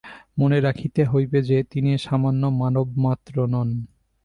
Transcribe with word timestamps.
মনে 0.37 0.57
রাখিতে 0.59 1.01
হইবে 1.05 1.39
যে, 1.41 1.57
তিনি 1.63 1.91
সামান্য 1.97 2.43
মানব 2.61 2.87
মাত্র 3.05 3.35
নন। 3.47 3.69